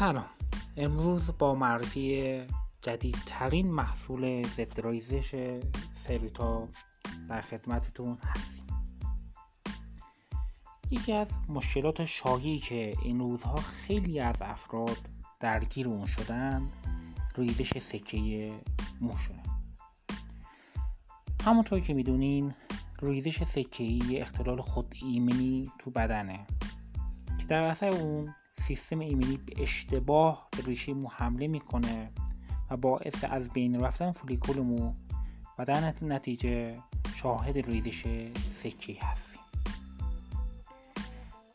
سلام. 0.00 0.26
امروز 0.76 1.30
با 1.38 1.54
معرفی 1.54 2.40
جدیدترین 2.82 3.70
محصول 3.70 4.46
ضد 4.46 4.86
ریزش 4.86 5.58
سریتا 5.94 6.68
در 7.28 7.40
خدمتتون 7.40 8.18
هستیم. 8.22 8.66
یکی 10.90 11.12
از 11.12 11.38
مشکلات 11.48 12.04
شایعی 12.04 12.58
که 12.58 12.96
این 13.02 13.18
روزها 13.18 13.56
خیلی 13.56 14.20
از 14.20 14.42
افراد 14.42 14.98
درگیر 15.40 15.88
اون 15.88 16.06
شدن 16.06 16.68
ریزش 17.36 17.78
سکه 17.78 18.52
موشه 19.00 19.42
همونطور 21.44 21.80
که 21.80 21.94
می‌دونین 21.94 22.54
ریزش 23.02 23.42
سکه 23.42 23.84
ای 23.84 24.20
اختلال 24.20 24.60
خود 24.60 24.94
ایمنی 25.02 25.72
تو 25.78 25.90
بدنه 25.90 26.46
که 27.38 27.44
در 27.48 27.60
اثر 27.60 27.88
اون 27.88 28.34
سیستم 28.70 28.98
ایمنی 28.98 29.36
به 29.36 29.62
اشتباه 29.62 30.48
به 30.50 30.62
ریشه 30.62 30.94
مو 30.94 31.08
حمله 31.08 31.46
می‌کنه 31.46 32.10
و 32.70 32.76
باعث 32.76 33.24
از 33.30 33.50
بین 33.50 33.80
رفتن 33.80 34.12
فولیکول 34.12 34.60
مو 34.60 34.92
و 35.58 35.64
در 35.64 35.94
نتیجه 36.02 36.82
شاهد 37.16 37.58
ریزش 37.58 38.04
سکه 38.54 38.96
هستیم. 39.00 39.42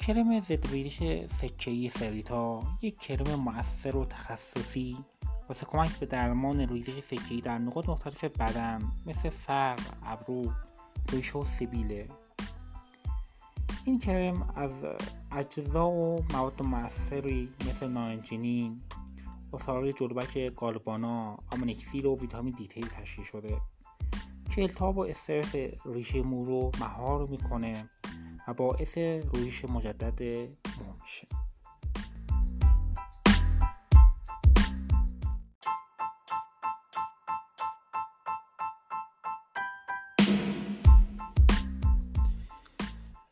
کرم 0.00 0.40
ضد 0.40 0.66
ریزش 0.66 1.26
سکه 1.26 1.88
سریتا 1.88 2.62
یک 2.82 2.98
کرم 2.98 3.34
مؤثر 3.34 3.96
و 3.96 4.04
تخصصی 4.04 4.96
واسه 5.48 5.66
کمک 5.66 5.98
به 5.98 6.06
درمان 6.06 6.60
ریزش 6.60 7.00
سکه 7.00 7.40
در 7.42 7.58
نقاط 7.58 7.88
مختلف 7.88 8.24
بدن 8.24 8.82
مثل 9.06 9.28
سر، 9.28 9.76
ابرو، 10.06 10.52
ریشه 11.12 11.38
و 11.38 11.44
سبیله. 11.44 12.06
این 13.84 13.98
کرم 13.98 14.52
از 14.56 14.84
اجزا 15.32 15.90
و 15.90 16.24
مواد 16.32 16.62
مؤثری 16.62 17.52
مثل 17.68 17.88
نارنجینین 17.88 18.80
اصارای 19.52 19.92
جلبک 19.92 20.38
گالبانا 20.56 21.36
آمونکسیل 21.52 22.06
و 22.06 22.16
ویتامین 22.16 22.54
دی 22.54 22.66
تشکیل 22.66 23.24
شده 23.24 23.60
که 24.54 24.62
التهاب 24.62 24.98
و 24.98 25.00
استرس 25.00 25.54
ریشه 25.86 26.22
مو 26.22 26.44
رو 26.44 26.70
مهار 26.80 27.26
می‌کنه 27.26 27.88
و 28.48 28.54
باعث 28.54 28.98
رویش 28.98 29.64
مجدد 29.64 30.22
مو 30.78 30.94
میشه. 31.02 31.28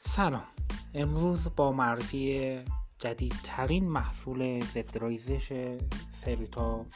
سلام. 0.00 0.57
امروز 0.98 1.48
با 1.56 1.72
معرفی 1.72 2.58
جدیدترین 2.98 3.88
محصول 3.88 4.64
ضد 4.64 5.04
ریزش 5.04 5.76
سریتا 6.10 6.86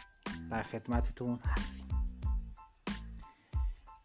در 0.50 0.62
خدمتتون 0.62 1.38
هستیم. 1.44 1.88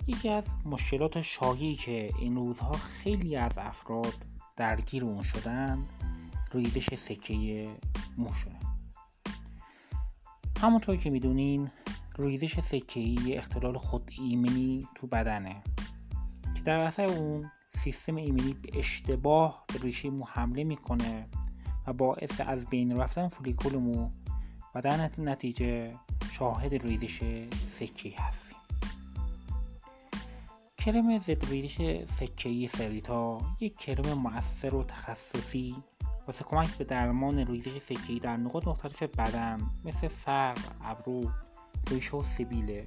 یکی 0.07 0.29
از 0.29 0.55
مشکلات 0.65 1.21
شایعی 1.21 1.75
که 1.75 2.13
این 2.19 2.35
روزها 2.35 2.71
خیلی 2.71 3.35
از 3.35 3.57
افراد 3.57 4.13
درگیر 4.55 5.05
اون 5.05 5.23
شدن 5.23 5.85
ریزش 6.53 6.95
سکه 6.95 7.67
موشه. 8.17 8.59
همونطور 10.61 10.97
که 10.97 11.09
می‌دونین 11.09 11.69
ریزش 12.17 12.59
سکه 12.59 12.99
ای 12.99 13.37
اختلال 13.37 13.77
خود 13.77 14.11
ایمنی 14.17 14.87
تو 14.95 15.07
بدنه 15.07 15.63
که 16.55 16.61
در 16.61 16.77
اثر 16.77 17.05
اون 17.05 17.51
سیستم 17.91 18.15
ایمنی 18.15 18.53
به 18.53 18.79
اشتباه 18.79 19.63
به 19.67 19.79
ریشه 19.79 20.09
مو 20.09 20.25
حمله 20.25 20.63
می‌کنه 20.63 21.27
و 21.87 21.93
باعث 21.93 22.41
از 22.41 22.65
بین 22.65 22.97
رفتن 22.97 23.27
فولیکول 23.27 23.75
مو 23.75 24.09
و 24.75 24.81
در 24.81 25.09
نتیجه 25.17 25.93
شاهد 26.31 26.73
ریزش 26.73 27.19
سکه 27.69 28.13
هستیم. 28.17 28.57
کرم 30.77 31.19
ضد 31.19 31.45
ریزش 31.45 32.05
سکه 32.05 32.67
سریتا 32.67 33.37
یک 33.59 33.77
کرم 33.77 34.13
مؤثر 34.13 34.75
و 34.75 34.83
تخصصی 34.83 35.75
واسه 36.27 36.43
کمک 36.43 36.77
به 36.77 36.83
درمان 36.83 37.47
ریزش 37.47 37.77
سکه 37.77 38.19
در 38.21 38.37
نقاط 38.37 38.67
مختلف 38.67 39.03
بدن 39.03 39.59
مثل 39.85 40.07
سر، 40.07 40.57
ابرو، 40.83 41.31
ریشه 41.91 42.17
و 42.17 42.23
سبیله. 42.23 42.85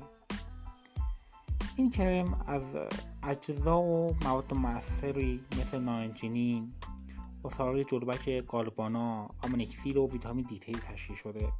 این 1.76 1.90
کرم 1.90 2.44
از 2.46 2.76
اجزا 3.22 3.80
و 3.80 4.16
مواد 4.24 4.54
مؤثری 4.54 5.40
مثل 5.60 5.80
نارنجینین 5.80 6.72
اصارای 7.44 7.84
جلبک 7.84 8.28
گالبانا 8.48 9.28
آمونکسیل 9.44 9.96
و 9.96 10.06
ویتامین 10.06 10.46
دی 10.48 10.58
تشکیل 10.58 11.16
شده 11.16 11.52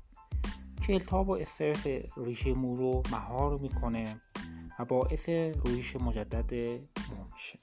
که 0.86 0.92
التهاب 0.92 1.28
و 1.28 1.32
استرس 1.32 1.86
ریشه 2.16 2.54
مو 2.54 2.76
رو 2.76 3.02
مهار 3.12 3.58
می‌کنه 3.58 4.20
و 4.78 4.84
باعث 4.84 5.28
رویش 5.28 5.96
مجدد 5.96 6.54
مو 7.10 7.24
میشه. 7.34 7.58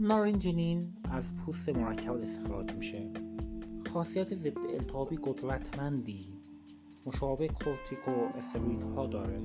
نارنجینین 0.00 1.01
از 1.12 1.34
پوست 1.34 1.68
مرکبات 1.68 2.12
استخراج 2.12 2.72
میشه. 2.74 3.10
خاصیت 3.92 4.34
ضد 4.34 4.58
التهابی 4.74 5.18
قدرتمندی. 5.22 6.32
مشابه 7.06 7.48
کورتیکو 7.48 8.10
ها 8.96 9.06
داره. 9.06 9.40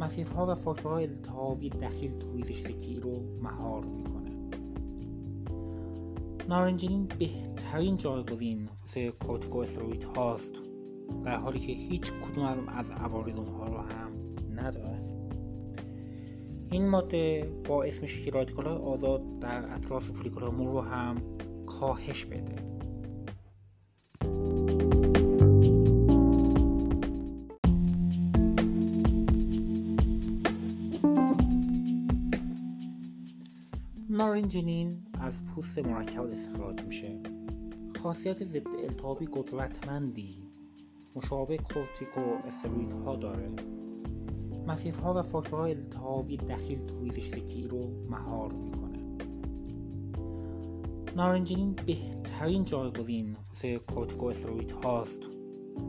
مسیرها 0.00 0.52
و 0.52 0.54
فاکتورهای 0.54 1.04
التهابی 1.04 1.70
دخیل 1.70 2.18
تو 2.18 2.32
ریزش 2.32 2.66
رو 3.02 3.38
مهار 3.42 3.84
می‌کنه. 3.84 4.30
نارنجینین 6.48 7.08
بهترین 7.18 7.96
جایگزین 7.96 8.68
واسه 8.80 9.10
کورتیکو 9.10 9.58
استروید 9.58 10.04
هاست 10.04 10.54
در 11.24 11.36
حالی 11.36 11.58
که 11.58 11.72
هیچ 11.72 12.12
کدوم 12.12 12.68
از 12.68 12.90
عوارض 12.90 13.36
اونها 13.36 13.66
رو 13.66 13.78
هم 13.78 14.12
نداره. 14.54 15.13
این 16.74 16.88
ماده 16.88 17.52
باعث 17.64 18.02
میشه 18.02 18.24
که 18.24 18.30
رادیکال 18.30 18.66
های 18.66 18.76
آزاد 18.76 19.38
در 19.38 19.74
اطراف 19.74 20.08
فولیکول 20.08 20.44
مو 20.44 20.72
رو 20.72 20.80
هم 20.80 21.16
کاهش 21.66 22.24
بده. 22.24 22.56
نارنجینین 34.10 34.96
از 35.20 35.44
پوست 35.44 35.78
مرکب 35.78 36.26
استخراج 36.26 36.82
میشه. 36.82 37.20
خاصیت 38.02 38.44
ضد 38.44 38.66
التهابی 38.66 39.28
قدرتمندی. 39.32 40.34
مشابه 41.16 41.56
کورتیکو 41.56 42.20
ها 43.04 43.16
داره. 43.16 43.50
مسیرها 44.66 45.14
و 45.14 45.22
فاکتورهای 45.22 45.74
التهابی 45.74 46.36
دخیل 46.36 46.86
تو 46.86 47.00
ریزش 47.00 47.28
سکه‌ای 47.28 47.68
رو 47.68 47.90
مهار 48.10 48.52
می‌کنه. 48.52 48.98
نارنجینین 51.16 51.76
بهترین 51.86 52.64
جایگزین 52.64 53.36
واسه 53.48 53.78
کورتیکو 53.78 54.32
هاست 54.82 55.22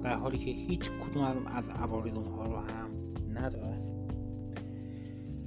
در 0.03 0.16
حالی 0.16 0.38
که 0.38 0.52
هیچ 0.52 0.91
کدوم 0.91 1.46
از 1.47 1.69
عوارض 1.69 2.14
اونها 2.14 2.46
رو 2.46 2.56
هم 2.56 2.90
نداره. 3.34 3.78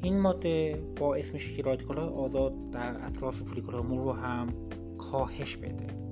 این 0.03 0.21
ماده 0.21 0.83
باعث 0.97 1.33
میشه 1.33 1.57
که 1.57 1.63
رادیکال 1.63 1.99
آزاد 1.99 2.71
در 2.71 3.07
اطراف 3.07 3.39
فولیکول 3.39 3.75
رو 3.75 4.13
هم 4.13 4.49
کاهش 4.99 5.57
بده. 5.57 6.08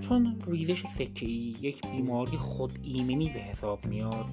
چون 0.00 0.36
ریزش 0.46 0.86
سکه 0.86 1.26
ای 1.26 1.56
یک 1.60 1.86
بیماری 1.86 2.36
خود 2.36 2.78
ایمنی 2.82 3.30
به 3.30 3.40
حساب 3.40 3.86
میاد 3.86 4.26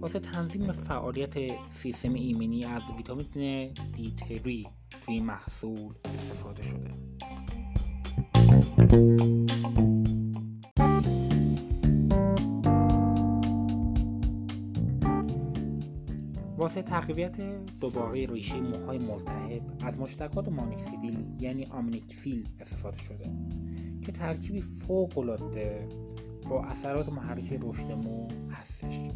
واسه 0.00 0.18
تنظیم 0.18 0.72
فعالیت 0.72 1.34
سیستم 1.70 2.14
ایمنی 2.14 2.64
از 2.64 2.82
ویتامین 2.96 3.72
دی 3.92 4.14
توی 5.06 5.20
محصول 5.20 5.94
استفاده 6.14 6.62
شده. 6.62 6.90
واسه 16.76 16.88
تقویت 16.88 17.36
دوباره 17.80 18.26
ریشه 18.26 18.60
موهای 18.60 18.98
ملتهب 18.98 19.62
از 19.80 20.00
مشتقات 20.00 20.48
مانیکسیدیل 20.48 21.26
یعنی 21.40 21.64
آمنیکسیل 21.64 22.48
استفاده 22.60 22.98
شده 22.98 23.30
که 24.06 24.12
ترکیبی 24.12 24.60
فوق 24.60 25.18
العاده 25.18 25.88
با 26.48 26.64
اثرات 26.64 27.08
محرک 27.08 27.58
رشد 27.62 27.92
مو 27.92 28.28
هستش. 28.50 29.10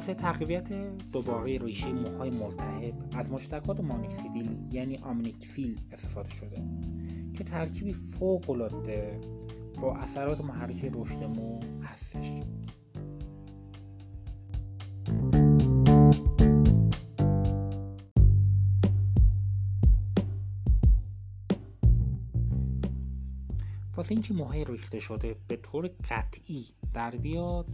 واسه 0.00 0.14
تقویت 0.14 0.68
دوباره 1.12 1.58
ریشه 1.58 1.92
موهای 1.92 2.30
ملتهب 2.30 2.94
از 3.12 3.32
مشتقات 3.32 3.80
مانیکسیدیل 3.80 4.58
یعنی 4.70 4.96
آمنیکسیل 4.96 5.80
استفاده 5.92 6.28
شده 6.28 6.62
که 7.38 7.44
ترکیبی 7.44 7.92
فوق 7.92 8.50
العاده 8.50 9.20
با 9.80 9.96
اثرات 9.96 10.40
محرک 10.40 10.90
رشد 10.94 11.24
مو 11.24 11.60
هستش. 11.82 12.42
واسه 23.96 24.12
اینکه 24.12 24.34
موهای 24.34 24.64
ریخته 24.64 25.00
شده 25.00 25.36
به 25.48 25.56
طور 25.56 25.90
قطعی 26.10 26.64
در 26.94 27.10
بیاد 27.10 27.66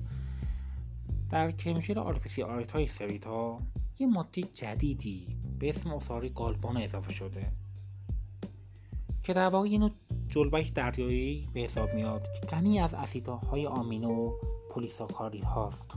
در 1.30 1.50
کرمشیر 1.50 1.98
آرپسی 1.98 2.42
آرت 2.42 2.72
های 2.72 2.86
سویت 2.86 3.26
ها 3.26 3.60
یه 3.98 4.06
ماده 4.06 4.42
جدیدی 4.42 5.36
به 5.58 5.68
اسم 5.68 5.90
اصاری 5.90 6.28
گالبان 6.28 6.76
اضافه 6.76 7.12
شده 7.12 7.52
که 9.22 9.32
در 9.32 9.48
واقع 9.48 9.68
اینو 9.68 9.88
جلبک 10.28 10.74
دریایی 10.74 11.48
به 11.54 11.60
حساب 11.60 11.94
میاد 11.94 12.28
که 12.40 12.46
غنی 12.46 12.80
از 12.80 12.94
اسیدهای 12.94 13.66
آمینو 13.66 14.10
و 14.10 14.32
پلیساکارید 14.70 15.44
هاست 15.44 15.96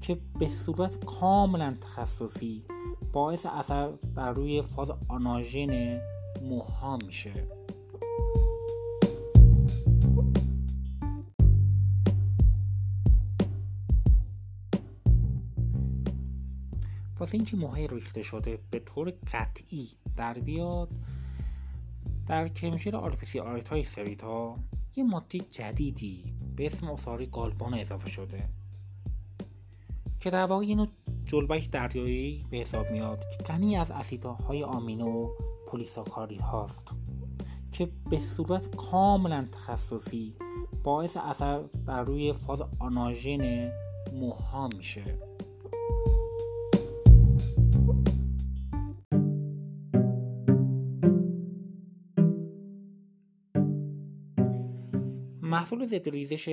که 0.00 0.18
به 0.38 0.48
صورت 0.48 1.04
کاملا 1.04 1.76
تخصصی 1.80 2.64
باعث 3.12 3.46
اثر 3.46 3.88
بر 4.14 4.32
روی 4.32 4.62
فاز 4.62 4.90
آناژن 5.08 6.00
موها 6.42 6.98
میشه. 7.06 7.48
واسه 17.22 17.34
اینکه 17.34 17.56
موهای 17.56 17.86
ریخته 17.86 18.22
شده 18.22 18.58
به 18.70 18.78
طور 18.78 19.12
قطعی 19.32 19.88
در 20.16 20.34
بیاد 20.34 20.88
در 22.26 22.48
کرمشیر 22.48 22.96
آرپسی 22.96 23.40
آرت 23.40 23.68
های 23.68 23.84
سویت 23.84 24.22
ها 24.22 24.58
یه 24.96 25.04
ماده 25.04 25.38
جدیدی 25.38 26.34
به 26.56 26.66
اسم 26.66 26.90
اصاری 26.90 27.26
گالبان 27.26 27.74
اضافه 27.74 28.08
شده 28.08 28.48
که 30.20 30.30
در 30.30 30.44
واقع 30.44 30.62
اینو 30.62 30.86
جلبک 31.24 31.70
دریایی 31.70 32.46
به 32.50 32.56
حساب 32.56 32.90
میاد 32.90 33.24
که 33.30 33.44
غنی 33.44 33.76
از 33.76 33.90
اسیدهای 33.90 34.64
آمینو 34.64 35.06
و 35.06 35.30
پلیساکارید 35.68 36.40
هاست 36.40 36.94
که 37.72 37.88
به 38.10 38.18
صورت 38.18 38.76
کاملا 38.76 39.48
تخصصی 39.52 40.36
باعث 40.84 41.16
اثر 41.16 41.62
بر 41.62 42.02
روی 42.04 42.32
فاز 42.32 42.62
آناژن 42.78 43.72
موها 44.12 44.68
میشه. 44.76 45.18
محصول 55.52 55.86
ضد 55.86 56.08
ریزش 56.08 56.48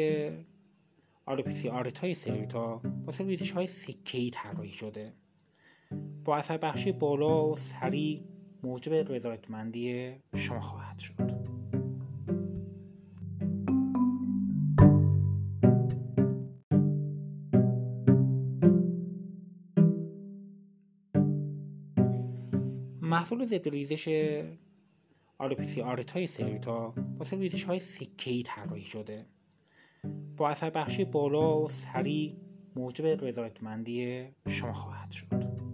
آلوپسی 1.25 1.69
آرت 1.69 1.97
های 1.97 2.13
سریتا 2.13 2.81
واسه 3.05 3.23
ریزش 3.23 3.51
های 3.51 3.67
سکهی 3.67 4.29
طراحی 4.29 4.69
شده. 4.69 5.13
با 6.25 6.37
اثر 6.37 6.57
بخشی 6.57 6.91
بالا 6.91 7.49
و 7.49 7.55
سریع 7.55 8.21
موجب 8.63 8.93
رضایتمندی 8.93 10.11
شما 10.35 10.59
خواهد 10.59 10.99
شد. 10.99 11.13
محصول 23.01 23.45
ضد 23.45 23.69
ریزش 23.69 24.07
آلوپسی 25.41 25.81
آرت 25.81 26.11
های 26.11 26.27
سریتا 26.27 26.93
واسه 27.17 27.37
ریزش 27.37 27.63
های 27.63 27.79
سکهی 27.79 28.43
طراحی 28.43 28.83
شده. 28.83 29.25
با 30.37 30.49
اثر 30.49 30.69
بخشی 30.69 31.05
بالا 31.05 31.61
و 31.61 31.67
سریع 31.67 32.35
موجب 32.75 33.05
رضایتمندی 33.05 34.27
شما 34.47 34.73
خواهد 34.73 35.11
شد. 35.11 35.68